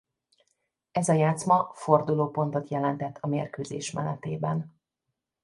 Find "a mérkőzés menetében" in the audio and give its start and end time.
3.17-4.73